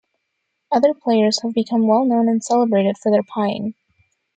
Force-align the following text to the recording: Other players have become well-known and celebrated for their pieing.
Other 0.71 0.95
players 0.95 1.43
have 1.43 1.53
become 1.53 1.85
well-known 1.85 2.27
and 2.27 2.43
celebrated 2.43 2.97
for 2.97 3.11
their 3.11 3.21
pieing. 3.21 3.75